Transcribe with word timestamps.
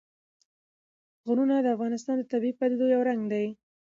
غرونه 1.25 1.55
د 1.61 1.67
افغانستان 1.75 2.15
د 2.19 2.23
طبیعي 2.31 2.53
پدیدو 2.59 2.85
یو 2.95 3.01
رنګ 3.09 3.21
دی. 3.33 3.45